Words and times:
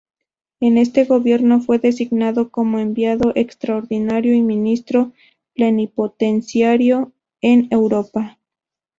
En 0.59 0.79
este 0.79 1.05
gobierno 1.05 1.61
fue 1.61 1.77
designado 1.77 2.49
como 2.49 2.79
Enviado 2.79 3.33
Extraordinario 3.35 4.33
y 4.33 4.41
Ministro 4.41 5.11
Plenipotenciario 5.53 7.11
en 7.41 7.67
Europa. 7.69 8.39